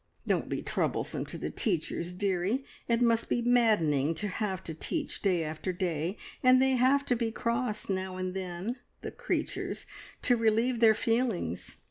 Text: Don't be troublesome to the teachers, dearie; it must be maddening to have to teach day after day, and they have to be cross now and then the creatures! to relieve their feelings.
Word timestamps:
Don't 0.25 0.49
be 0.49 0.63
troublesome 0.63 1.27
to 1.27 1.37
the 1.37 1.51
teachers, 1.51 2.11
dearie; 2.11 2.65
it 2.87 3.03
must 3.03 3.29
be 3.29 3.43
maddening 3.43 4.15
to 4.15 4.27
have 4.29 4.63
to 4.63 4.73
teach 4.73 5.21
day 5.21 5.43
after 5.43 5.71
day, 5.71 6.17
and 6.41 6.59
they 6.59 6.71
have 6.71 7.05
to 7.05 7.15
be 7.15 7.31
cross 7.31 7.87
now 7.87 8.15
and 8.17 8.33
then 8.33 8.77
the 9.01 9.11
creatures! 9.11 9.85
to 10.23 10.35
relieve 10.37 10.79
their 10.79 10.95
feelings. 10.95 11.77